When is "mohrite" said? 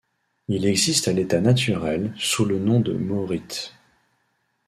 2.93-3.75